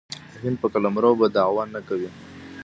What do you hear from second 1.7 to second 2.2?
نه کوي.